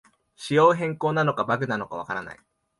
[0.35, 2.39] 仕様変更なのかバグなのかわからない